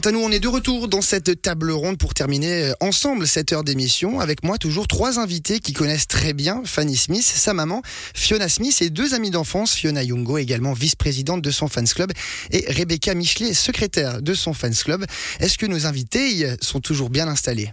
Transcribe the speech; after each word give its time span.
Quant 0.00 0.10
à 0.10 0.12
nous, 0.12 0.20
on 0.20 0.30
est 0.30 0.38
de 0.38 0.46
retour 0.46 0.86
dans 0.86 1.02
cette 1.02 1.42
table 1.42 1.72
ronde 1.72 1.98
pour 1.98 2.14
terminer 2.14 2.66
euh, 2.66 2.72
ensemble 2.78 3.26
cette 3.26 3.52
heure 3.52 3.64
d'émission. 3.64 4.20
Avec 4.20 4.44
moi, 4.44 4.56
toujours 4.56 4.86
trois 4.86 5.18
invités 5.18 5.58
qui 5.58 5.72
connaissent 5.72 6.06
très 6.06 6.34
bien 6.34 6.62
Fanny 6.64 6.96
Smith, 6.96 7.24
sa 7.24 7.52
maman, 7.52 7.82
Fiona 8.14 8.48
Smith 8.48 8.80
et 8.80 8.90
deux 8.90 9.14
amis 9.14 9.30
d'enfance, 9.30 9.74
Fiona 9.74 10.04
Youngo, 10.04 10.38
également 10.38 10.72
vice-présidente 10.72 11.42
de 11.42 11.50
son 11.50 11.66
fans 11.66 11.82
club, 11.82 12.12
et 12.52 12.64
Rebecca 12.68 13.12
Michelet, 13.14 13.54
secrétaire 13.54 14.22
de 14.22 14.34
son 14.34 14.54
fans 14.54 14.70
club. 14.70 15.04
Est-ce 15.40 15.58
que 15.58 15.66
nos 15.66 15.84
invités 15.84 16.46
sont 16.60 16.78
toujours 16.78 17.10
bien 17.10 17.26
installés? 17.26 17.72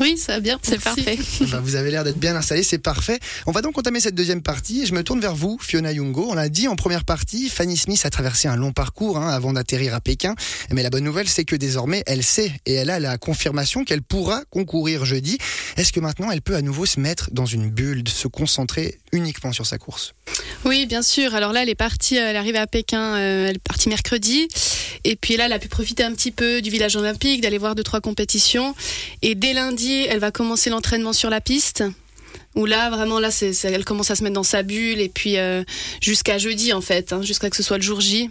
Oui, 0.00 0.16
ça 0.18 0.34
va 0.34 0.40
bien, 0.40 0.58
c'est 0.62 0.82
parfait. 0.82 1.18
Ben, 1.50 1.60
vous 1.60 1.76
avez 1.76 1.90
l'air 1.90 2.04
d'être 2.04 2.18
bien 2.18 2.34
installé, 2.34 2.62
c'est 2.62 2.78
parfait. 2.78 3.18
On 3.46 3.52
va 3.52 3.62
donc 3.62 3.78
entamer 3.78 4.00
cette 4.00 4.14
deuxième 4.14 4.42
partie 4.42 4.82
et 4.82 4.86
je 4.86 4.94
me 4.94 5.02
tourne 5.02 5.20
vers 5.20 5.34
vous, 5.34 5.58
Fiona 5.60 5.92
Youngo. 5.92 6.26
On 6.30 6.34
l'a 6.34 6.48
dit 6.48 6.68
en 6.68 6.76
première 6.76 7.04
partie, 7.04 7.48
Fanny 7.48 7.76
Smith 7.76 8.04
a 8.04 8.10
traversé 8.10 8.48
un 8.48 8.56
long 8.56 8.72
parcours 8.72 9.18
hein, 9.18 9.28
avant 9.28 9.52
d'atterrir 9.52 9.94
à 9.94 10.00
Pékin. 10.00 10.34
Mais 10.70 10.82
la 10.82 10.90
bonne 10.90 11.04
nouvelle, 11.04 11.28
c'est 11.28 11.44
que 11.44 11.54
désormais, 11.54 12.02
elle 12.06 12.22
sait 12.22 12.52
et 12.66 12.74
elle 12.74 12.90
a 12.90 12.98
la 12.98 13.18
confirmation 13.18 13.84
qu'elle 13.84 14.02
pourra 14.02 14.42
concourir 14.50 15.04
jeudi. 15.04 15.38
Est-ce 15.76 15.92
que 15.92 16.00
maintenant, 16.00 16.30
elle 16.30 16.42
peut 16.42 16.56
à 16.56 16.62
nouveau 16.62 16.86
se 16.86 16.98
mettre 16.98 17.30
dans 17.32 17.46
une 17.46 17.70
bulle, 17.70 18.08
se 18.08 18.26
concentrer 18.26 18.98
uniquement 19.12 19.52
sur 19.52 19.66
sa 19.66 19.78
course? 19.78 20.14
Oui, 20.64 20.86
bien 20.86 21.02
sûr. 21.02 21.34
Alors 21.34 21.52
là, 21.52 21.62
elle 21.62 21.68
est 21.68 21.74
partie, 21.74 22.16
elle 22.16 22.34
est 22.34 22.38
arrivée 22.38 22.58
à 22.58 22.66
Pékin, 22.66 23.16
euh, 23.16 23.48
elle 23.48 23.56
est 23.56 23.62
partie 23.62 23.88
mercredi. 23.88 24.48
Et 25.04 25.16
puis 25.16 25.36
là, 25.36 25.46
elle 25.46 25.52
a 25.52 25.58
pu 25.58 25.68
profiter 25.68 26.02
un 26.02 26.12
petit 26.12 26.30
peu 26.30 26.62
du 26.62 26.70
village 26.70 26.96
olympique, 26.96 27.42
d'aller 27.42 27.58
voir 27.58 27.74
deux, 27.74 27.82
trois 27.82 28.00
compétitions. 28.00 28.74
Et 29.22 29.34
dès 29.34 29.52
lundi, 29.52 29.83
elle 29.92 30.18
va 30.18 30.30
commencer 30.30 30.70
l'entraînement 30.70 31.12
sur 31.12 31.30
la 31.30 31.40
piste. 31.40 31.84
Où 32.54 32.66
là 32.66 32.88
vraiment 32.88 33.18
là 33.18 33.30
c'est, 33.32 33.52
elle 33.64 33.84
commence 33.84 34.10
à 34.12 34.16
se 34.16 34.22
mettre 34.22 34.34
dans 34.34 34.44
sa 34.44 34.62
bulle 34.62 35.00
et 35.00 35.08
puis 35.08 35.38
euh, 35.38 35.64
jusqu'à 36.00 36.38
jeudi 36.38 36.72
en 36.72 36.80
fait 36.80 37.12
hein, 37.12 37.20
jusqu'à 37.22 37.50
que 37.50 37.56
ce 37.56 37.64
soit 37.64 37.78
le 37.78 37.82
jour 37.82 38.00
J 38.00 38.30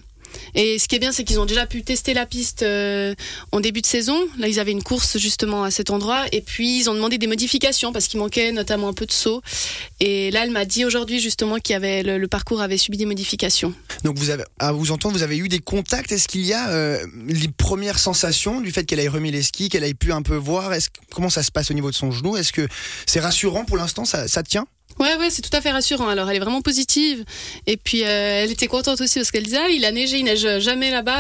et 0.56 0.80
ce 0.80 0.88
qui 0.88 0.96
est 0.96 1.00
bien, 1.00 1.12
c'est 1.12 1.24
qu'ils 1.24 1.40
ont 1.40 1.46
déjà 1.46 1.66
pu 1.66 1.84
tester 1.84 2.14
la 2.14 2.26
piste 2.26 2.64
euh, 2.64 3.16
en 3.52 3.60
début 3.60 3.82
de 3.82 3.86
saison. 3.86 4.18
Là, 4.38 4.48
ils 4.48 4.60
avaient 4.60 4.72
une 4.72 4.84
course 4.84 5.18
justement 5.18 5.64
à 5.64 5.72
cet 5.72 5.90
endroit. 5.90 6.26
Et 6.32 6.42
puis, 6.42 6.80
ils 6.80 6.90
ont 6.90 6.94
demandé 6.94 7.18
des 7.18 7.28
modifications 7.28 7.92
parce 7.92 8.08
qu'il 8.08 8.20
manquait 8.20 8.52
notamment 8.52 8.88
un 8.88 8.94
peu 8.94 9.06
de 9.06 9.12
saut. 9.12 9.42
Et 10.00 10.32
là, 10.32 10.44
elle 10.44 10.52
m'a 10.52 10.66
dit 10.66 10.86
aujourd'hui 10.86 11.20
justement 11.20 11.60
qu'il 11.60 11.76
avait 11.76 12.04
le, 12.04 12.28
parcours 12.28 12.62
avait 12.62 12.78
subi 12.78 12.98
des 12.98 13.06
modifications. 13.06 13.74
Donc, 14.04 14.18
vous 14.18 14.30
avez, 14.30 14.44
à 14.60 14.72
vous 14.72 14.92
entendre, 14.92 15.16
vous 15.16 15.24
avez 15.24 15.38
eu 15.38 15.50
des 15.50 15.60
contacts. 15.60 16.12
Est-ce 16.12 16.28
qu'il 16.28 16.46
y 16.46 16.54
a 16.54 16.70
euh, 16.70 17.06
les 17.28 17.48
premières 17.48 18.00
sensations 18.00 18.62
du 18.62 18.72
fait 18.72 18.84
qu'elle 18.84 19.00
ait 19.00 19.08
remis 19.08 19.32
les 19.32 19.44
skis, 19.44 19.70
qu'elle 19.70 19.84
ait 19.84 19.94
pu 19.94 20.12
un 20.12 20.22
peu 20.22 20.36
voir? 20.36 20.72
Comment 21.12 21.30
ça 21.30 21.44
se 21.44 21.52
passe 21.52 21.72
au 21.72 21.74
niveau 21.74 21.90
de 21.90 21.96
son 21.96 22.12
genou? 22.12 22.38
Est-ce 22.38 22.54
que 22.54 22.68
c'est 23.06 23.20
rassurant 23.20 23.66
pour 23.66 23.78
l'instant? 23.78 24.06
Ça 24.06 24.44
tient? 24.44 24.68
Ouais, 25.00 25.16
ouais, 25.18 25.30
c'est 25.30 25.42
tout 25.42 25.56
à 25.56 25.62
fait 25.62 25.72
rassurant. 25.72 26.08
Alors, 26.08 26.30
elle 26.30 26.38
est 26.38 26.40
vraiment 26.40 26.62
positive. 26.62 27.24
Et 27.68 27.78
puis, 27.78 28.04
euh, 28.04 28.44
elle 28.44 28.52
était 28.52 28.68
contente 28.68 29.02
aussi 29.02 29.20
parce 29.20 29.32
qu'elle 29.32 29.44
disait, 29.44 29.58
ah, 29.58 29.70
il 29.70 29.86
a 29.86 29.92
neigé, 29.92 30.18
il 30.18 30.26
neige 30.26 30.60
jamais 30.60 30.92
là-bas, 30.92 31.20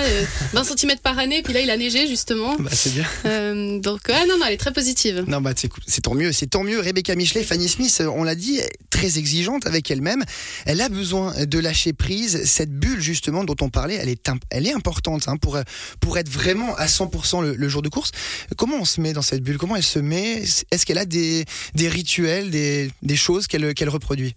20 0.53 0.59
euh, 0.59 0.75
cm 0.77 0.97
par 1.01 1.17
année. 1.19 1.41
Puis 1.41 1.53
là, 1.53 1.61
il 1.61 1.69
a 1.69 1.77
neigé, 1.77 2.07
justement. 2.07 2.55
Bah, 2.59 2.69
c'est 2.73 2.93
bien. 2.93 3.05
Euh, 3.25 3.79
donc, 3.79 4.01
ouais, 4.09 4.25
non, 4.27 4.37
non, 4.37 4.45
elle 4.45 4.53
est 4.53 4.57
très 4.57 4.73
positive. 4.73 5.23
Non, 5.27 5.41
bah, 5.41 5.51
c'est 5.55 6.01
tant 6.01 6.13
mieux, 6.13 6.31
c'est 6.31 6.47
tant 6.47 6.63
mieux. 6.63 6.79
Rebecca 6.79 7.15
Michelet, 7.15 7.43
Fanny 7.43 7.67
Smith, 7.67 8.03
on 8.15 8.23
l'a 8.23 8.35
dit, 8.35 8.61
très 8.89 9.17
exigeante 9.17 9.65
avec 9.65 9.89
elle-même. 9.89 10.23
Elle 10.65 10.81
a 10.81 10.89
besoin 10.89 11.33
de 11.45 11.59
lâcher 11.59 11.93
prise. 11.93 12.43
Cette 12.45 12.71
bulle, 12.71 13.01
justement, 13.01 13.43
dont 13.43 13.55
on 13.61 13.69
parlait, 13.69 13.95
elle 13.95 14.09
est, 14.09 14.29
elle 14.49 14.67
est 14.67 14.73
importante 14.73 15.27
hein, 15.27 15.37
pour, 15.37 15.57
pour 15.99 16.17
être 16.17 16.29
vraiment 16.29 16.75
à 16.75 16.85
100% 16.85 17.55
le, 17.55 17.69
jour 17.69 17.81
de 17.81 17.89
course. 17.89 18.11
Comment 18.57 18.77
on 18.77 18.85
se 18.85 19.01
met 19.01 19.13
dans 19.13 19.21
cette 19.21 19.41
bulle? 19.41 19.57
Comment 19.57 19.75
elle 19.75 19.83
se 19.83 19.99
met? 19.99 20.43
Est-ce 20.71 20.85
qu'elle 20.85 20.97
a 20.97 21.05
des, 21.05 21.45
des 21.75 21.89
rituels, 21.89 22.49
des, 22.51 22.91
des 23.01 23.15
choses 23.15 23.47
qu'elle 23.47 23.62
qu'elle 23.71 23.89
reproduit 23.89 24.35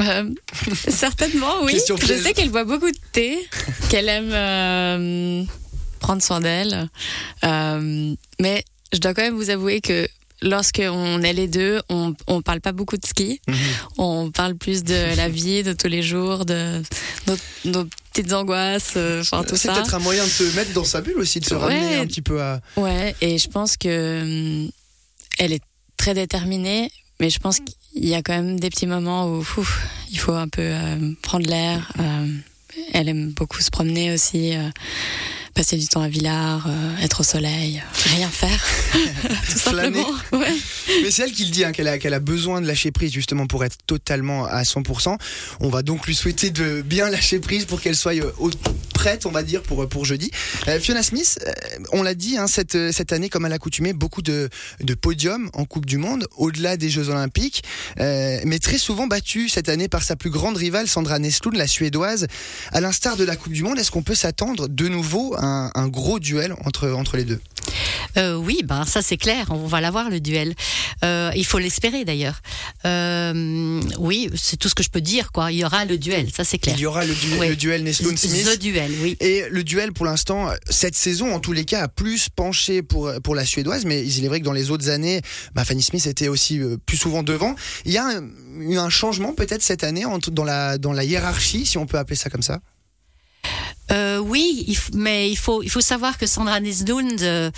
euh, 0.00 0.30
certainement, 0.88 1.62
oui. 1.62 1.78
Je 1.88 2.14
sais 2.14 2.32
qu'elle 2.32 2.50
boit 2.50 2.64
beaucoup 2.64 2.90
de 2.90 2.98
thé, 3.12 3.38
qu'elle 3.88 4.08
aime 4.08 4.30
euh, 4.32 5.44
prendre 6.00 6.22
soin 6.22 6.40
d'elle. 6.40 6.88
Euh, 7.44 8.14
mais 8.40 8.64
je 8.92 8.98
dois 8.98 9.14
quand 9.14 9.22
même 9.22 9.34
vous 9.34 9.50
avouer 9.50 9.80
que 9.80 10.08
lorsqu'on 10.40 11.22
est 11.22 11.32
les 11.32 11.48
deux, 11.48 11.80
on 11.88 12.14
ne 12.28 12.40
parle 12.40 12.60
pas 12.60 12.72
beaucoup 12.72 12.96
de 12.96 13.06
ski. 13.06 13.40
Mhm. 13.48 13.56
On 13.98 14.30
parle 14.30 14.54
plus 14.54 14.84
de 14.84 15.16
la 15.16 15.28
vie 15.28 15.62
de 15.62 15.72
tous 15.72 15.88
les 15.88 16.02
jours, 16.02 16.44
de 16.44 16.80
nos, 17.64 17.84
petites 18.12 18.32
angoisses, 18.32 18.96
enfin 19.20 19.42
tout 19.44 19.56
ça. 19.56 19.74
C'est 19.74 19.80
peut-être 19.80 19.94
un 19.94 20.00
moyen 20.00 20.24
de 20.24 20.30
se 20.30 20.44
mettre 20.56 20.72
dans 20.72 20.84
sa 20.84 21.00
bulle 21.00 21.18
aussi, 21.18 21.40
de 21.40 21.46
se 21.46 21.54
ramener 21.54 21.96
un 21.96 22.06
petit 22.06 22.22
peu 22.22 22.40
à. 22.40 22.60
Ouais, 22.76 23.14
et 23.20 23.38
je 23.38 23.48
pense 23.48 23.76
que 23.76 24.68
elle 25.38 25.52
est 25.52 25.62
très 25.96 26.14
déterminée, 26.14 26.90
mais 27.20 27.30
je 27.30 27.38
pense 27.38 27.58
qu'il 27.92 28.08
y 28.08 28.14
a 28.14 28.22
quand 28.22 28.34
même 28.34 28.58
des 28.58 28.70
petits 28.70 28.86
moments 28.86 29.28
où 29.28 29.44
il 30.10 30.18
faut 30.18 30.32
un 30.32 30.48
peu 30.48 30.62
euh, 30.62 31.12
prendre 31.22 31.46
l'air. 31.48 31.92
Euh, 31.98 32.26
elle 32.92 33.08
aime 33.08 33.30
beaucoup 33.30 33.60
se 33.60 33.70
promener 33.70 34.12
aussi. 34.12 34.56
Euh, 34.56 34.68
passer 35.54 35.76
du 35.76 35.88
temps 35.88 36.02
à 36.02 36.08
Villars, 36.08 36.70
être 37.02 37.18
au 37.18 37.24
soleil, 37.24 37.82
rien 38.04 38.28
faire, 38.28 38.64
tout 39.50 39.58
simplement. 39.58 40.06
Mais 41.02 41.10
c'est 41.10 41.24
elle 41.24 41.32
qui 41.32 41.46
le 41.46 41.50
dit, 41.50 41.64
hein, 41.64 41.72
qu'elle 41.72 41.88
a, 41.88 41.98
qu'elle 41.98 42.14
a 42.14 42.20
besoin 42.20 42.60
de 42.60 42.66
lâcher 42.68 42.92
prise 42.92 43.10
justement 43.12 43.48
pour 43.48 43.64
être 43.64 43.76
totalement 43.84 44.44
à 44.44 44.62
100%. 44.62 45.18
On 45.58 45.68
va 45.68 45.82
donc 45.82 46.06
lui 46.06 46.14
souhaiter 46.14 46.50
de 46.50 46.80
bien 46.80 47.10
lâcher 47.10 47.40
prise 47.40 47.64
pour 47.64 47.80
qu'elle 47.80 47.96
soit 47.96 48.12
au 48.38 48.50
prête, 48.98 49.26
on 49.26 49.30
va 49.30 49.44
dire, 49.44 49.62
pour, 49.62 49.88
pour 49.88 50.04
jeudi. 50.04 50.32
Euh, 50.66 50.80
Fiona 50.80 51.04
Smith, 51.04 51.38
euh, 51.46 51.52
on 51.92 52.02
l'a 52.02 52.14
dit, 52.14 52.36
hein, 52.36 52.48
cette, 52.48 52.90
cette 52.90 53.12
année, 53.12 53.28
comme 53.28 53.44
à 53.44 53.48
l'accoutumée, 53.48 53.92
beaucoup 53.92 54.22
de, 54.22 54.48
de 54.80 54.94
podiums 54.94 55.50
en 55.52 55.64
Coupe 55.66 55.86
du 55.86 55.98
Monde, 55.98 56.26
au-delà 56.36 56.76
des 56.76 56.90
Jeux 56.90 57.08
Olympiques, 57.08 57.62
euh, 58.00 58.40
mais 58.44 58.58
très 58.58 58.76
souvent 58.76 59.06
battue 59.06 59.48
cette 59.48 59.68
année 59.68 59.86
par 59.86 60.02
sa 60.02 60.16
plus 60.16 60.30
grande 60.30 60.56
rivale, 60.56 60.88
Sandra 60.88 61.20
Nestlund, 61.20 61.56
la 61.56 61.68
Suédoise. 61.68 62.26
À 62.72 62.80
l'instar 62.80 63.16
de 63.16 63.22
la 63.22 63.36
Coupe 63.36 63.52
du 63.52 63.62
Monde, 63.62 63.78
est-ce 63.78 63.92
qu'on 63.92 64.02
peut 64.02 64.16
s'attendre 64.16 64.66
de 64.66 64.88
nouveau 64.88 65.36
à 65.38 65.44
un, 65.44 65.70
un 65.76 65.86
gros 65.86 66.18
duel 66.18 66.56
entre, 66.64 66.90
entre 66.90 67.16
les 67.16 67.24
deux? 67.24 67.40
Euh, 68.16 68.34
oui, 68.36 68.62
ben 68.64 68.84
ça 68.84 69.02
c'est 69.02 69.16
clair, 69.16 69.46
on 69.50 69.66
va 69.66 69.80
l'avoir 69.80 70.10
le 70.10 70.20
duel. 70.20 70.54
Euh, 71.04 71.30
il 71.36 71.44
faut 71.44 71.58
l'espérer 71.58 72.04
d'ailleurs. 72.04 72.40
Euh, 72.84 73.80
oui, 73.98 74.30
c'est 74.34 74.56
tout 74.56 74.68
ce 74.68 74.74
que 74.74 74.82
je 74.82 74.88
peux 74.88 75.00
dire 75.00 75.30
quoi. 75.30 75.52
Il 75.52 75.58
y 75.58 75.64
aura 75.64 75.84
le 75.84 75.98
duel, 75.98 76.28
ça 76.34 76.44
c'est 76.44 76.58
clair. 76.58 76.74
Il 76.76 76.80
y 76.80 76.86
aura 76.86 77.04
le, 77.04 77.14
duel, 77.14 77.50
le 77.50 77.56
duel 77.56 77.82
Nesloun 77.84 78.16
Smith. 78.16 78.46
Le 78.46 78.56
duel, 78.56 78.87
Et 79.20 79.44
le 79.50 79.64
duel 79.64 79.92
pour 79.92 80.06
l'instant, 80.06 80.50
cette 80.68 80.94
saison 80.94 81.34
en 81.34 81.40
tous 81.40 81.52
les 81.52 81.64
cas 81.64 81.82
a 81.82 81.88
plus 81.88 82.28
penché 82.28 82.82
pour 82.82 83.12
pour 83.22 83.34
la 83.34 83.44
suédoise, 83.44 83.84
mais 83.84 84.04
il 84.06 84.24
est 84.24 84.28
vrai 84.28 84.40
que 84.40 84.44
dans 84.44 84.52
les 84.52 84.70
autres 84.70 84.88
années, 84.90 85.20
bah, 85.54 85.64
Fanny 85.64 85.82
Smith 85.82 86.06
était 86.06 86.28
aussi 86.28 86.60
plus 86.86 86.96
souvent 86.96 87.22
devant. 87.22 87.54
Il 87.84 87.92
y 87.92 87.98
a 87.98 88.20
eu 88.58 88.78
un 88.78 88.90
changement 88.90 89.34
peut-être 89.34 89.62
cette 89.62 89.84
année 89.84 90.04
dans 90.32 90.44
la 90.44 90.78
dans 90.78 90.92
la 90.92 91.04
hiérarchie, 91.04 91.66
si 91.66 91.78
on 91.78 91.86
peut 91.86 91.98
appeler 91.98 92.16
ça 92.16 92.30
comme 92.30 92.42
ça? 92.42 92.60
Euh, 93.90 94.18
oui, 94.18 94.76
mais 94.92 95.30
il 95.30 95.36
faut 95.36 95.62
il 95.62 95.70
faut 95.70 95.80
savoir 95.80 96.18
que 96.18 96.26
Sandra 96.26 96.60
Nislund, 96.60 97.22
euh, 97.22 97.50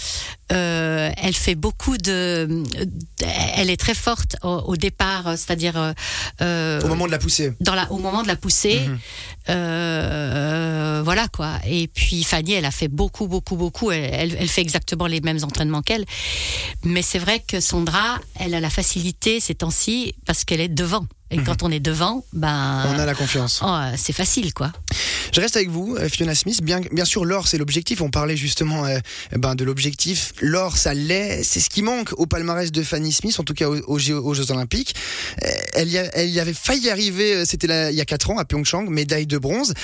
euh, 0.53 1.11
elle 1.17 1.35
fait 1.35 1.57
beaucoup 1.57 1.97
de, 1.97 2.63
elle 3.57 3.69
est 3.69 3.77
très 3.77 3.95
forte 3.95 4.37
au, 4.43 4.77
départ, 4.77 5.37
c'est-à-dire 5.37 5.95
au 6.41 6.87
moment 6.87 7.07
de 7.07 7.11
la 7.11 7.19
poussée. 7.19 7.53
Dans 7.61 7.75
la, 7.75 7.91
au 7.91 7.99
moment 7.99 8.23
de 8.23 8.29
la 8.29 8.37
poussée, 8.37 8.81
mhm. 9.49 11.03
voilà 11.03 11.27
quoi. 11.29 11.59
Et 11.67 11.89
puis 11.89 12.23
Fanny, 12.23 12.53
elle 12.53 12.65
a 12.65 12.71
fait 12.71 12.89
beaucoup 12.89 13.27
beaucoup 13.27 13.57
beaucoup. 13.57 13.91
Elle, 13.91 14.37
elle 14.39 14.49
fait 14.49 14.63
exactement 14.63 15.07
les 15.07 15.21
mêmes 15.21 15.43
entraînements 15.43 15.83
qu'elle. 15.83 16.05
Mais 16.85 17.03
c'est 17.03 17.19
vrai 17.19 17.41
que 17.41 17.61
Sandra, 17.61 18.19
elle 18.39 18.55
a 18.55 18.61
la 18.61 18.71
facilité 18.71 19.41
ces 19.41 19.57
temps-ci 19.57 20.15
parce 20.27 20.45
qu'elle 20.45 20.61
est 20.61 20.69
devant. 20.69 21.07
Et 21.33 21.39
mhm. 21.39 21.45
quand 21.45 21.63
on 21.63 21.71
est 21.71 21.81
devant, 21.81 22.25
ben. 22.33 22.85
On 22.89 22.99
a 22.99 23.07
la 23.07 23.15
confiance. 23.15 23.61
Oh, 23.65 23.79
c'est 23.97 24.13
facile, 24.13 24.53
quoi. 24.53 24.73
Je 25.33 25.41
reste 25.41 25.57
avec 25.57 25.69
vous, 25.69 25.97
euh, 25.97 26.09
Fiona 26.09 26.35
Smith. 26.35 26.63
Bien, 26.63 26.81
bien 26.93 27.05
sûr, 27.05 27.25
l'or, 27.25 27.47
c'est 27.47 27.59
l'objectif. 27.59 28.01
On 28.01 28.11
parlait 28.11 28.37
justement 28.37 28.85
euh, 28.85 28.99
ben, 29.37 29.55
de 29.55 29.65
l'objectif. 29.65 30.33
L'or, 30.41 30.77
ça 30.77 30.95
l'est. 30.95 31.43
C'est 31.45 31.61
ce 31.61 31.71
qui 31.71 31.83
manque 31.83 32.13
au 32.19 32.27
palmarès 32.27 32.73
de 32.73 32.83
Fanny 32.83 33.13
Smith, 33.13 33.39
en 33.39 33.45
tout 33.45 33.55
cas 33.55 33.69
aux, 33.69 33.99
Jeux 33.99 34.51
Olympiques. 34.51 34.95
Euh, 35.45 35.49
elle 35.75 35.89
y, 35.89 36.41
avait 36.41 36.55
failli 36.55 36.91
arriver, 36.91 37.45
c'était 37.47 37.91
il 37.91 37.97
y 37.97 38.01
a 38.01 38.05
4 38.05 38.31
ans 38.31 38.39
à 38.39 38.45
Pyeongchang, 38.45 38.89
médaille 38.89 39.27
de 39.27 39.39
bronze. 39.39 39.75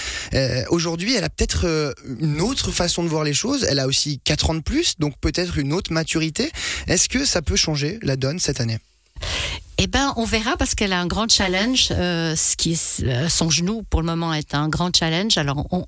Aujourd'hui, 0.69 1.15
elle 1.15 1.25
a 1.25 1.29
peut-être 1.29 1.95
une 2.21 2.41
autre 2.41 2.71
façon 2.71 3.03
de 3.03 3.09
voir 3.09 3.25
les 3.25 3.35
choses. 3.35 3.65
Elle 3.69 3.79
a 3.79 3.87
aussi 3.87 4.21
4 4.25 4.51
ans 4.51 4.55
de 4.55 4.61
plus, 4.61 4.99
donc 4.99 5.19
peut-être 5.21 5.59
une 5.59 5.73
autre 5.73 5.93
maturité. 5.93 6.51
Est-ce 6.87 7.09
que 7.09 7.25
ça 7.25 7.43
peut 7.43 7.57
changer 7.57 7.99
la 8.03 8.17
donne 8.17 8.39
cette 8.39 8.61
année? 8.61 8.79
Eh 9.79 9.87
ben, 9.87 10.15
on 10.17 10.25
verra 10.25 10.57
parce 10.57 10.75
qu'elle 10.75 10.93
a 10.93 11.01
un 11.01 11.07
grand 11.07 11.31
challenge. 11.31 11.89
Euh, 11.91 12.35
ce 12.35 12.57
qui 12.57 12.73
est, 12.73 13.03
euh, 13.05 13.29
son 13.29 13.51
genou, 13.51 13.83
pour 13.83 14.01
le 14.01 14.07
moment, 14.07 14.33
est 14.33 14.55
un 14.55 14.69
grand 14.69 14.95
challenge. 14.95 15.37
Alors, 15.37 15.67
on, 15.71 15.87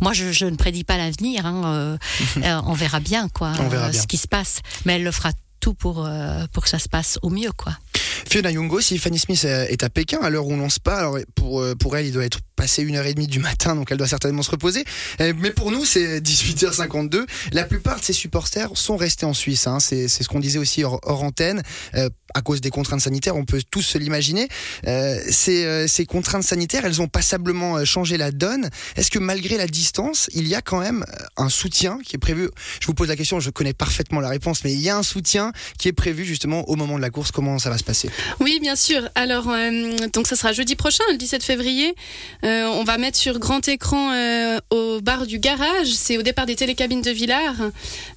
moi, 0.00 0.12
je, 0.12 0.32
je, 0.32 0.46
ne 0.46 0.56
prédis 0.56 0.84
pas 0.84 0.96
l'avenir. 0.96 1.44
Hein, 1.44 1.62
euh, 1.66 1.98
euh 2.44 2.60
on 2.64 2.72
verra 2.72 3.00
bien, 3.00 3.28
quoi, 3.28 3.52
on 3.58 3.68
verra 3.68 3.90
bien. 3.90 4.00
ce 4.00 4.06
qui 4.06 4.16
se 4.16 4.28
passe. 4.28 4.60
Mais 4.84 4.94
elle 4.94 5.04
le 5.04 5.12
fera 5.12 5.32
tout 5.60 5.74
pour 5.74 6.08
pour 6.52 6.62
que 6.62 6.70
ça 6.70 6.78
se 6.78 6.88
passe 6.88 7.18
au 7.20 7.28
mieux, 7.28 7.52
quoi. 7.52 7.72
Fiona 8.28 8.50
Yungo, 8.50 8.80
si 8.80 8.98
Fanny 8.98 9.18
Smith 9.18 9.44
est 9.44 9.82
à 9.82 9.90
Pékin 9.90 10.18
à 10.22 10.30
l'heure 10.30 10.46
où 10.46 10.52
on 10.52 10.56
lance 10.56 10.78
pas, 10.78 10.98
alors 10.98 11.18
pour, 11.34 11.64
pour 11.78 11.96
elle, 11.96 12.06
il 12.06 12.12
doit 12.12 12.24
être 12.24 12.40
passé 12.56 12.82
une 12.82 12.96
heure 12.96 13.06
et 13.06 13.14
demie 13.14 13.26
du 13.26 13.38
matin, 13.38 13.74
donc 13.74 13.90
elle 13.90 13.98
doit 13.98 14.06
certainement 14.06 14.42
se 14.42 14.50
reposer. 14.50 14.84
Mais 15.18 15.50
pour 15.50 15.70
nous, 15.70 15.84
c'est 15.84 16.20
18h52. 16.20 17.24
La 17.52 17.64
plupart 17.64 18.00
de 18.00 18.04
ses 18.04 18.12
supporters 18.12 18.70
sont 18.74 18.96
restés 18.96 19.26
en 19.26 19.34
Suisse. 19.34 19.66
Hein. 19.66 19.80
C'est 19.80 20.08
ce 20.08 20.28
qu'on 20.28 20.40
disait 20.40 20.58
aussi 20.58 20.84
hors, 20.84 21.00
antenne 21.22 21.62
à 22.34 22.42
cause 22.42 22.60
des 22.60 22.70
contraintes 22.70 23.00
sanitaires, 23.00 23.36
on 23.36 23.44
peut 23.44 23.62
tous 23.70 23.82
se 23.82 23.98
l'imaginer. 23.98 24.48
Euh, 24.86 25.18
ces, 25.28 25.64
euh, 25.64 25.86
contraintes 26.08 26.44
sanitaires, 26.44 26.84
elles 26.84 27.00
ont 27.02 27.08
passablement 27.08 27.76
euh, 27.76 27.84
changé 27.84 28.16
la 28.16 28.32
donne. 28.32 28.70
Est-ce 28.96 29.10
que 29.10 29.18
malgré 29.18 29.56
la 29.56 29.66
distance, 29.66 30.28
il 30.32 30.46
y 30.48 30.54
a 30.54 30.62
quand 30.62 30.80
même 30.80 31.04
euh, 31.08 31.24
un 31.36 31.48
soutien 31.48 31.98
qui 32.04 32.16
est 32.16 32.18
prévu? 32.18 32.48
Je 32.80 32.86
vous 32.86 32.94
pose 32.94 33.08
la 33.08 33.16
question, 33.16 33.40
je 33.40 33.50
connais 33.50 33.74
parfaitement 33.74 34.20
la 34.20 34.28
réponse, 34.28 34.64
mais 34.64 34.72
il 34.72 34.80
y 34.80 34.88
a 34.88 34.96
un 34.96 35.02
soutien 35.02 35.52
qui 35.78 35.88
est 35.88 35.92
prévu 35.92 36.24
justement 36.24 36.68
au 36.68 36.76
moment 36.76 36.96
de 36.96 37.02
la 37.02 37.10
course. 37.10 37.30
Comment 37.30 37.58
ça 37.58 37.70
va 37.70 37.78
se 37.78 37.84
passer? 37.84 38.09
Oui, 38.40 38.58
bien 38.60 38.76
sûr. 38.76 39.08
Alors, 39.14 39.48
donc 40.12 40.26
ça 40.26 40.36
sera 40.36 40.52
jeudi 40.52 40.76
prochain, 40.76 41.04
le 41.10 41.16
17 41.16 41.42
février. 41.42 41.94
on 42.42 42.84
va 42.84 42.98
mettre 42.98 43.18
sur 43.18 43.38
grand 43.38 43.66
écran 43.68 44.12
au 44.70 45.00
bar 45.00 45.26
du 45.26 45.38
garage, 45.38 45.88
c'est 45.88 46.18
au 46.18 46.22
départ 46.22 46.46
des 46.46 46.56
télécabines 46.56 47.02
de 47.02 47.10
Villars, 47.10 47.56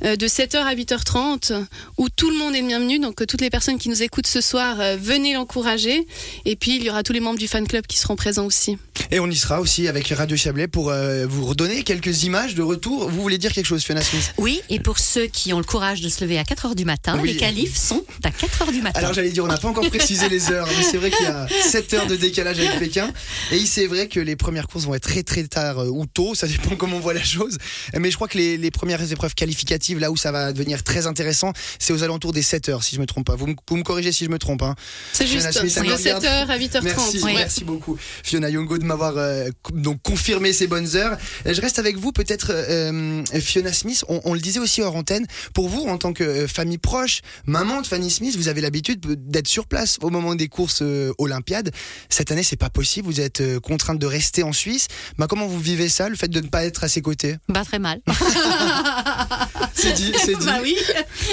de 0.01 0.27
7h 0.27 0.57
à 0.57 0.75
8h30, 0.75 1.65
où 1.97 2.09
tout 2.09 2.29
le 2.29 2.37
monde 2.37 2.55
est 2.55 2.61
bienvenu, 2.61 2.99
donc 2.99 3.25
toutes 3.27 3.41
les 3.41 3.49
personnes 3.49 3.77
qui 3.77 3.89
nous 3.89 4.03
écoute 4.03 4.27
ce 4.27 4.41
soir, 4.41 4.79
euh, 4.79 4.97
venez 4.99 5.33
l'encourager. 5.33 6.07
Et 6.45 6.55
puis, 6.55 6.75
il 6.75 6.83
y 6.83 6.89
aura 6.89 7.03
tous 7.03 7.13
les 7.13 7.19
membres 7.19 7.39
du 7.39 7.47
fan 7.47 7.67
club 7.67 7.85
qui 7.87 7.97
seront 7.97 8.15
présents 8.15 8.45
aussi. 8.45 8.77
Et 9.11 9.19
on 9.19 9.29
y 9.29 9.35
sera 9.35 9.61
aussi 9.61 9.87
avec 9.87 10.07
Radio 10.09 10.37
Chablais 10.37 10.67
pour 10.67 10.89
euh, 10.89 11.25
vous 11.27 11.45
redonner 11.45 11.83
quelques 11.83 12.23
images 12.23 12.55
de 12.55 12.61
retour. 12.61 13.09
Vous 13.09 13.21
voulez 13.21 13.37
dire 13.37 13.51
quelque 13.51 13.65
chose, 13.65 13.83
Fiona 13.83 14.01
Smith? 14.01 14.33
Oui, 14.37 14.61
et 14.69 14.79
pour 14.79 14.99
ceux 14.99 15.27
qui 15.27 15.53
ont 15.53 15.57
le 15.57 15.63
courage 15.63 16.01
de 16.01 16.09
se 16.09 16.23
lever 16.23 16.39
à 16.39 16.43
4h 16.43 16.75
du 16.75 16.85
matin, 16.85 17.19
les 17.23 17.35
qualifs 17.35 17.77
sont 17.77 18.03
à 18.23 18.29
4h 18.29 18.71
du 18.71 18.81
matin. 18.81 18.99
Alors 18.99 19.13
j'allais 19.13 19.31
dire, 19.31 19.43
on 19.43 19.47
n'a 19.47 19.57
pas 19.57 19.67
encore 19.67 19.87
précisé 19.89 20.29
les 20.29 20.51
heures, 20.51 20.67
mais 20.77 20.83
c'est 20.83 20.97
vrai 20.97 21.11
qu'il 21.11 21.25
y 21.25 21.29
a 21.29 21.47
7 21.47 21.93
heures 21.93 22.07
de 22.07 22.15
décalage 22.15 22.59
avec 22.59 22.79
Pékin. 22.79 23.11
Et 23.51 23.59
c'est 23.65 23.87
vrai 23.87 24.07
que 24.07 24.19
les 24.19 24.35
premières 24.35 24.67
courses 24.67 24.85
vont 24.85 24.95
être 24.95 25.03
très 25.03 25.23
très 25.23 25.43
tard 25.43 25.79
euh, 25.79 25.87
ou 25.87 26.05
tôt, 26.05 26.35
ça 26.35 26.47
dépend 26.47 26.75
comment 26.75 26.97
on 26.97 27.01
voit 27.01 27.13
la 27.13 27.23
chose. 27.23 27.57
Mais 27.97 28.11
je 28.11 28.15
crois 28.15 28.27
que 28.27 28.37
les, 28.37 28.71
premières 28.71 29.11
épreuves 29.11 29.35
qualificatives, 29.35 29.99
là 29.99 30.11
où 30.11 30.17
ça 30.17 30.31
va 30.31 30.51
devenir 30.51 30.83
très 30.83 31.05
intéressant, 31.05 31.53
c'est 31.77 31.93
aux 31.93 32.03
alentours 32.03 32.33
des 32.33 32.41
7 32.41 32.69
heures, 32.69 32.83
si 32.83 32.95
je 32.95 33.01
me 33.01 33.05
trompe 33.05 33.27
pas. 33.27 33.35
Vous 33.35 33.47
me, 33.47 33.55
vous 33.69 33.77
me 33.77 33.83
corrigez 33.83 34.11
si 34.11 34.25
je 34.25 34.29
me 34.29 34.39
trompe. 34.39 34.63
Hein. 34.63 34.75
C'est 35.13 35.27
juste, 35.27 35.51
c'est 35.51 35.63
de 35.63 35.69
7h 35.69 36.47
à 36.47 36.57
8h30. 36.57 36.81
Merci, 36.83 37.21
merci 37.23 37.63
beaucoup, 37.63 37.97
Fiona 38.23 38.49
Yongo, 38.49 38.77
de 38.77 38.85
m'avoir 38.93 39.17
euh, 39.17 39.49
donc 39.73 40.01
confirmé 40.03 40.53
ces 40.53 40.67
bonnes 40.67 40.95
heures. 40.95 41.17
Je 41.45 41.59
reste 41.59 41.79
avec 41.79 41.97
vous, 41.97 42.11
peut-être 42.11 42.51
euh, 42.51 43.23
Fiona 43.39 43.73
Smith. 43.73 44.05
On, 44.07 44.33
le 44.33 44.39
disait 44.39 44.59
aussi 44.59 44.81
hors 44.81 44.95
antenne. 44.95 45.25
Pour 45.53 45.67
vous, 45.67 45.81
en 45.81 45.97
tant 45.97 46.13
que 46.13 46.23
euh, 46.23 46.47
famille 46.47 46.77
proche, 46.77 47.21
maman 47.45 47.81
de 47.81 47.87
Fanny 47.87 48.11
Smith, 48.11 48.35
vous 48.37 48.47
avez 48.47 48.61
l'habitude 48.61 49.01
d'être 49.29 49.47
sur 49.47 49.65
place 49.65 49.97
au 50.01 50.09
moment 50.09 50.35
des 50.35 50.47
courses 50.47 50.83
olympiades. 51.17 51.71
Cette 52.09 52.31
année, 52.31 52.43
c'est 52.43 52.55
pas 52.55 52.69
possible. 52.69 53.07
Vous 53.07 53.19
êtes 53.19 53.59
contrainte 53.59 53.99
de 53.99 54.05
rester 54.05 54.43
en 54.43 54.53
Suisse. 54.53 54.87
Bah, 55.17 55.27
comment 55.27 55.47
vous 55.47 55.59
vivez 55.59 55.89
ça, 55.89 56.09
le 56.09 56.15
fait 56.15 56.27
de 56.27 56.39
ne 56.39 56.47
pas 56.47 56.63
être 56.65 56.83
à 56.83 56.87
ses 56.87 57.01
côtés? 57.01 57.37
Bah 57.49 57.63
très 57.65 57.79
mal. 57.79 58.01
c'est 59.73 59.93
dit, 59.93 60.13
c'est 60.17 60.37
dit. 60.37 60.45
Bah 60.45 60.59
oui. 60.61 60.77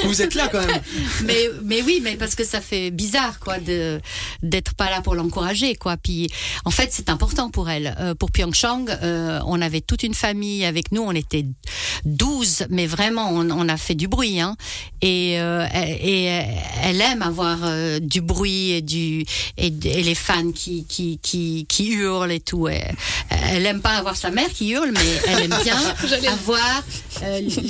Vous 0.04 0.22
êtes 0.22 0.34
là 0.34 0.48
quand 0.48 0.64
même. 0.64 0.80
Mais, 1.24 1.50
mais 1.64 1.82
oui, 1.82 2.00
mais 2.02 2.16
parce 2.16 2.34
que 2.34 2.44
ça 2.44 2.60
fait 2.60 2.90
bizarre, 2.90 3.38
quoi, 3.40 3.58
de 3.58 4.00
d'être 4.42 4.74
pas 4.74 4.90
là 4.90 5.00
pour 5.00 5.14
l'encourager, 5.14 5.74
quoi. 5.74 5.96
Puis, 5.96 6.28
en 6.64 6.70
fait, 6.70 6.90
c'est 6.92 7.10
important 7.10 7.50
pour 7.50 7.69
elle. 7.69 7.94
Euh, 8.00 8.14
pour 8.14 8.31
Pyeongchang, 8.31 8.87
euh, 8.88 9.41
on 9.47 9.61
avait 9.61 9.81
toute 9.81 10.02
une 10.02 10.14
famille 10.14 10.64
avec 10.64 10.93
nous. 10.93 11.02
On 11.02 11.12
était 11.12 11.44
12, 12.05 12.67
mais 12.70 12.87
vraiment, 12.87 13.31
on, 13.31 13.69
a 13.69 13.76
fait 13.76 13.94
du 13.94 14.08
bruit, 14.08 14.41
hein. 14.41 14.56
Et, 15.02 15.41
euh, 15.41 15.67
et 15.75 16.25
elle 16.82 17.00
aime 17.00 17.23
avoir 17.23 17.58
du 18.00 18.20
bruit 18.20 18.70
et 18.73 18.82
du 18.82 19.25
et, 19.56 19.70
les 19.70 20.14
fans 20.14 20.52
qui 20.52 20.85
qui 20.87 21.19
qui, 21.23 21.67
qui 21.69 21.88
hurlent 21.88 22.32
et 22.32 22.41
tout. 22.41 22.69
Elle, 22.69 22.94
elle 23.31 23.67
aime 23.67 23.81
pas 23.81 23.97
avoir 23.97 24.17
sa 24.17 24.31
mère 24.31 24.49
qui 24.49 24.70
hurle, 24.70 24.93
mais 24.93 25.20
elle 25.29 25.44
aime 25.44 25.58
bien 25.62 25.76
avoir 26.32 26.82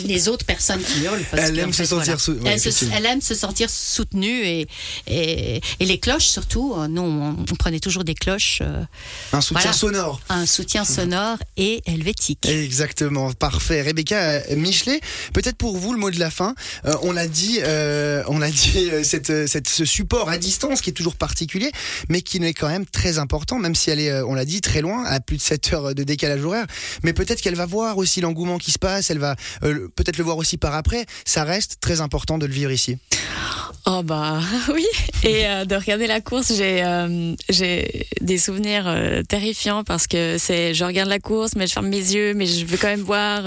les 0.05 0.29
autres 0.29 0.45
personnes 0.45 0.83
qui 0.83 1.03
hurlent. 1.03 1.25
elle 1.33 1.59
aime 1.59 1.73
se 1.73 1.85
sentir 1.85 2.17
elle, 2.95 3.07
aime 3.07 3.21
se 3.21 3.35
sentir 3.35 3.69
soutenue 3.71 4.47
et, 4.47 4.69
et, 5.07 5.61
les 5.81 5.99
cloches 5.99 6.27
surtout. 6.27 6.75
Nous, 6.89 7.03
on, 7.03 7.35
prenait 7.57 7.81
toujours 7.81 8.05
des 8.05 8.15
cloches. 8.15 8.61
Euh, 8.63 8.83
un 9.33 9.41
soutien 9.41 9.73
sonore. 9.73 10.21
Un 10.29 10.47
soutien 10.47 10.85
sonore 10.85 11.37
et 11.57 11.83
helvétique. 11.87 12.47
Exactement, 12.49 13.33
parfait. 13.33 13.83
Rebecca 13.83 14.17
euh, 14.19 14.57
Michelet, 14.57 15.01
peut-être 15.35 15.57
pour 15.57 15.77
vous 15.77 15.93
le 15.93 15.99
mot 15.99 16.11
de 16.11 16.19
la 16.19 16.31
fin. 16.31 16.55
Euh, 16.87 16.95
on 17.03 17.17
a 17.17 17.27
dit, 17.27 17.61
on 18.29 18.43
a 18.43 18.51
dit 18.51 18.91
cette, 19.03 19.49
cette, 19.49 19.69
ce 19.69 19.85
support 19.85 20.29
à 20.31 20.39
distance 20.39 20.81
qui 20.81 20.91
est 20.91 20.95
toujours 20.95 21.17
particulier, 21.17 21.71
mais 22.09 22.23
qui 22.23 22.39
est 22.39 22.55
quand 22.55 22.69
même 22.69 22.87
très 22.87 23.19
important, 23.19 23.59
même 23.59 23.75
si 23.75 23.91
elle 23.91 24.01
est, 24.01 24.23
on 24.23 24.35
l'a 24.35 24.45
dit, 24.45 24.61
très 24.61 24.81
loin, 24.81 25.05
à 25.05 25.21
plus 25.21 25.37
de 25.37 25.43
7 25.43 25.73
heures 25.73 25.95
de 25.95 26.03
décalage 26.03 26.45
horaire. 26.45 26.67
Mais 27.03 27.13
peut-être 27.13 27.41
qu'elle 27.41 27.57
va 27.57 27.67
voir 27.67 27.99
aussi 27.99 28.21
l'engouement 28.21 28.59
qui 28.59 28.71
se 28.71 28.79
passe. 28.79 29.11
Elle 29.11 29.19
va 29.19 29.37
peut-être 29.61 30.19
le 30.19 30.25
voir 30.25 30.37
aussi 30.37 30.57
par 30.57 30.75
après. 30.75 31.07
Ça 31.25 31.45
reste 31.45 31.79
très 31.81 32.01
important 32.01 32.39
de 32.39 32.47
le 32.47 32.53
vivre 32.53 32.71
ici. 32.71 32.99
Oh 33.93 34.03
bah 34.05 34.39
oui, 34.73 34.87
et 35.25 35.47
euh, 35.47 35.65
de 35.65 35.75
regarder 35.75 36.07
la 36.07 36.21
course, 36.21 36.53
j'ai 36.55 36.85
euh, 36.85 37.35
j'ai 37.49 38.07
des 38.21 38.39
souvenirs 38.39 38.85
euh, 38.87 39.25
terrifiants 39.25 39.83
parce 39.83 40.07
que 40.07 40.37
c'est 40.39 40.75
je 40.75 40.85
regarde 40.85 41.09
la 41.09 41.19
course, 41.19 41.57
mais 41.57 41.67
je 41.67 41.73
ferme 41.73 41.89
mes 41.89 41.97
yeux, 41.97 42.33
mais 42.35 42.47
je 42.47 42.65
veux 42.65 42.77
quand 42.77 42.87
même 42.87 43.01
voir, 43.01 43.43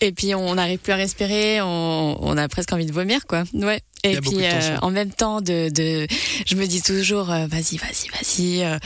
et 0.00 0.12
puis 0.12 0.34
on 0.34 0.54
n'arrive 0.54 0.78
plus 0.78 0.92
à 0.92 0.96
respirer, 0.96 1.60
on, 1.60 2.16
on, 2.22 2.36
a 2.38 2.48
presque 2.48 2.72
envie 2.72 2.86
de 2.86 2.92
vomir 2.92 3.26
quoi. 3.26 3.44
Ouais. 3.52 3.82
Et 4.02 4.18
puis 4.20 4.38
en 4.82 4.90
même 4.90 5.10
temps 5.10 5.40
de, 5.40 5.68
de 5.68 6.06
je 6.46 6.54
me 6.54 6.66
dis 6.66 6.80
toujours 6.80 7.26
vas-y 7.26 7.76
vas-y 7.76 8.08
vas-y, 8.12 8.78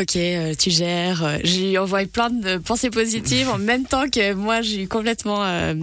ok 0.00 0.56
tu 0.58 0.70
gères. 0.70 1.38
Je 1.44 1.60
lui 1.60 1.78
envoie 1.78 2.04
plein 2.06 2.30
de 2.30 2.56
pensées 2.56 2.90
positives 2.90 3.48
en 3.48 3.58
même 3.58 3.84
temps 3.84 4.08
que 4.08 4.32
moi 4.32 4.62
je 4.62 4.70
suis 4.70 4.88
complètement 4.88 5.44
euh, 5.44 5.74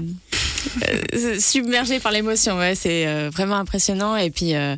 submergé 1.40 2.00
par 2.00 2.12
l'émotion. 2.12 2.58
Ouais, 2.58 2.76
c'est 2.76 3.08
euh, 3.08 3.30
vraiment 3.30 3.56
impressionnant. 3.56 4.16
Et 4.16 4.30
puis, 4.30 4.56
euh, 4.56 4.76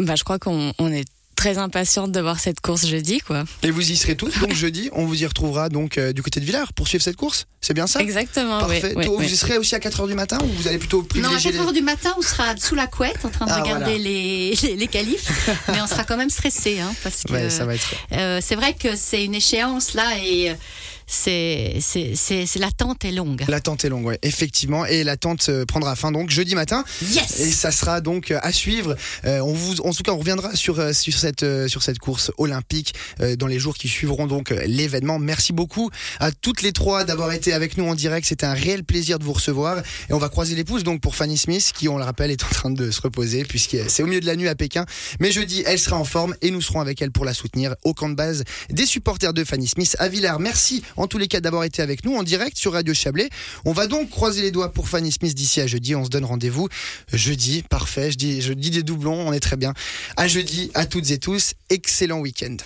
bah, 0.00 0.14
je 0.16 0.24
crois 0.24 0.38
qu'on 0.38 0.72
est 0.92 1.04
très 1.36 1.58
impatiente 1.58 2.12
de 2.12 2.20
voir 2.20 2.38
cette 2.38 2.60
course 2.60 2.86
jeudi 2.86 3.18
quoi. 3.18 3.44
Et 3.64 3.72
vous 3.72 3.90
y 3.90 3.96
serez 3.96 4.14
tous 4.16 4.38
donc 4.38 4.54
jeudi, 4.54 4.88
on 4.92 5.04
vous 5.04 5.20
y 5.20 5.26
retrouvera 5.26 5.68
donc 5.68 5.98
du 5.98 6.22
côté 6.22 6.38
de 6.38 6.44
Villars 6.44 6.72
pour 6.72 6.86
suivre 6.86 7.02
cette 7.02 7.16
course. 7.16 7.46
C'est 7.60 7.74
bien 7.74 7.88
ça? 7.88 8.00
Exactement. 8.00 8.60
Parfait. 8.60 8.94
vous 8.94 9.20
y 9.20 9.36
serez 9.36 9.58
aussi 9.58 9.74
à 9.74 9.78
4h 9.80 10.06
du 10.06 10.14
matin 10.14 10.38
ou 10.42 10.46
vous 10.46 10.68
allez 10.68 10.78
plutôt 10.78 11.02
privilégier 11.02 11.52
Non, 11.52 11.60
à 11.60 11.64
4h 11.64 11.74
du 11.74 11.82
matin, 11.82 12.14
on 12.16 12.22
sera 12.22 12.56
sous 12.56 12.76
la 12.76 12.86
couette 12.86 13.24
en 13.24 13.30
train 13.30 13.46
de 13.46 13.50
ah, 13.50 13.62
regarder 13.62 13.98
les, 13.98 14.54
les, 14.76 14.86
qualifs, 14.86 15.28
mais 15.68 15.82
on 15.82 15.88
sera 15.88 16.04
quand 16.04 16.16
même 16.16 16.30
stressé 16.30 16.78
hein, 16.78 16.94
parce 17.02 17.24
que 17.24 17.48
c'est 18.40 18.54
vrai 18.54 18.74
que 18.74 18.94
c'est 18.94 19.24
une 19.24 19.34
échéance 19.34 19.94
là 19.94 20.16
et 20.24 20.54
c'est 21.06 21.78
c'est 21.80 22.58
l'attente 22.58 23.04
est 23.04 23.12
longue. 23.12 23.44
L'attente 23.48 23.84
est 23.84 23.88
longue, 23.88 24.06
ouais, 24.06 24.18
effectivement, 24.22 24.86
et 24.86 25.04
l'attente 25.04 25.46
euh, 25.48 25.64
prendra 25.64 25.96
fin 25.96 26.12
donc 26.12 26.30
jeudi 26.30 26.54
matin. 26.54 26.84
Yes. 27.02 27.40
Et 27.40 27.50
ça 27.50 27.70
sera 27.70 28.00
donc 28.00 28.30
euh, 28.30 28.38
à 28.42 28.52
suivre. 28.52 28.96
Euh, 29.24 29.40
on 29.40 29.52
vous, 29.52 29.80
en 29.80 29.92
tout 29.92 30.02
cas, 30.02 30.12
on 30.12 30.18
reviendra 30.18 30.54
sur 30.54 30.94
sur 30.94 31.14
cette 31.14 31.44
sur 31.68 31.82
cette 31.82 31.98
course 31.98 32.30
olympique 32.38 32.94
dans 33.38 33.46
les 33.46 33.58
jours 33.58 33.74
qui 33.74 33.88
suivront 33.88 34.26
donc 34.26 34.50
l'événement. 34.66 35.18
Merci 35.18 35.52
beaucoup 35.52 35.90
à 36.20 36.32
toutes 36.32 36.62
les 36.62 36.72
trois 36.72 37.04
d'avoir 37.04 37.32
été 37.32 37.52
avec 37.52 37.76
nous 37.76 37.86
en 37.86 37.94
direct. 37.94 38.26
C'était 38.26 38.46
un 38.46 38.54
réel 38.54 38.84
plaisir 38.84 39.18
de 39.18 39.24
vous 39.24 39.32
recevoir. 39.32 39.78
Et 40.08 40.12
on 40.12 40.18
va 40.18 40.28
croiser 40.28 40.54
les 40.54 40.64
pouces 40.64 40.84
donc 40.84 41.00
pour 41.00 41.16
Fanny 41.16 41.36
Smith, 41.36 41.72
qui 41.74 41.88
on 41.88 41.98
le 41.98 42.04
rappelle 42.04 42.30
est 42.30 42.42
en 42.44 42.48
train 42.48 42.70
de 42.70 42.90
se 42.90 43.00
reposer 43.00 43.44
puisque 43.44 43.76
c'est 43.88 44.02
au 44.02 44.06
milieu 44.06 44.20
de 44.20 44.26
la 44.26 44.36
nuit 44.36 44.48
à 44.48 44.54
Pékin. 44.54 44.86
Mais 45.20 45.30
jeudi, 45.30 45.62
elle 45.66 45.78
sera 45.78 45.96
en 45.96 46.04
forme 46.04 46.34
et 46.42 46.50
nous 46.50 46.60
serons 46.60 46.80
avec 46.80 47.00
elle 47.02 47.10
pour 47.10 47.24
la 47.24 47.34
soutenir 47.34 47.74
au 47.84 47.94
camp 47.94 48.08
de 48.08 48.14
base 48.14 48.44
des 48.70 48.86
supporters 48.86 49.32
de 49.32 49.44
Fanny 49.44 49.66
Smith 49.66 49.96
à 49.98 50.08
Villars. 50.08 50.40
Merci 50.40 50.82
en 50.96 51.06
tous 51.06 51.18
les 51.18 51.28
cas 51.28 51.40
d'avoir 51.40 51.64
été 51.64 51.82
avec 51.82 52.04
nous 52.04 52.14
en 52.14 52.22
direct 52.22 52.56
sur 52.56 52.72
Radio 52.72 52.94
Chablais. 52.94 53.28
On 53.64 53.72
va 53.72 53.86
donc 53.86 54.10
croiser 54.10 54.42
les 54.42 54.50
doigts 54.50 54.72
pour 54.72 54.88
Fanny 54.88 55.12
Smith 55.12 55.34
d'ici 55.34 55.60
à 55.60 55.66
jeudi. 55.66 55.94
On 55.94 56.04
se 56.04 56.10
donne 56.10 56.24
rendez-vous 56.24 56.68
jeudi. 57.12 57.62
Parfait. 57.68 58.10
Je 58.10 58.16
dis, 58.16 58.40
je 58.40 58.52
dis 58.52 58.70
des 58.70 58.82
doublons. 58.82 59.26
On 59.26 59.32
est 59.32 59.40
très 59.40 59.56
bien. 59.56 59.72
À 60.16 60.28
jeudi, 60.28 60.70
à 60.74 60.86
toutes 60.86 61.10
et 61.10 61.18
tous. 61.18 61.54
Excellent 61.70 62.20
week-end. 62.20 62.56